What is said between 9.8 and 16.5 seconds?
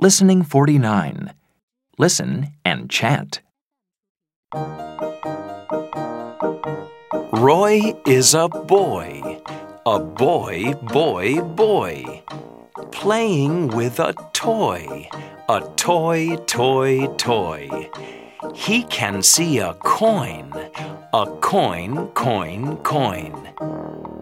a boy, boy, boy, playing with a toy, a toy,